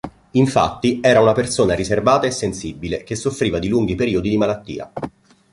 Infatti, 0.31 0.97
era 0.99 1.21
una 1.21 1.31
persona 1.33 1.75
riservata 1.75 2.25
e 2.25 2.31
sensibile, 2.31 3.03
che 3.03 3.15
soffriva 3.15 3.59
di 3.59 3.67
lunghi 3.67 3.93
periodi 3.93 4.29
di 4.31 4.37
malattia. 4.37 4.91